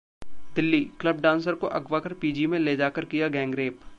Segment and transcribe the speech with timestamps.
[0.55, 3.79] Delhi: club dancer को अगवा कर पीजी में ले जाकर किया गैंगरेप